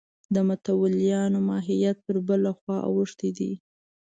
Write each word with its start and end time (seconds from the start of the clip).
د 0.33 0.35
متولیانو 0.47 1.39
ماهیت 1.49 1.97
پر 2.05 2.15
بله 2.27 2.51
خوا 2.59 2.77
اوښتی 2.89 3.29
دی. 3.37 3.51